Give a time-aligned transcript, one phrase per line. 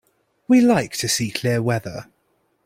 [0.47, 2.07] We like to see clear weather.